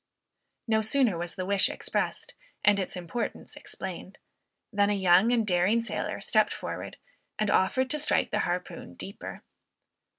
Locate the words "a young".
4.89-5.31